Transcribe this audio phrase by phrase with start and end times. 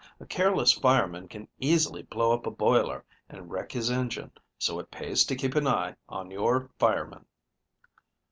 [0.19, 4.89] A careless fireman can easily blow up a boiler and wreck his engine, so it
[4.89, 7.27] pays to keep an eye on your fireman."